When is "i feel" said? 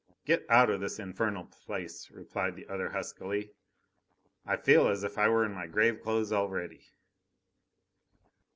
4.47-4.87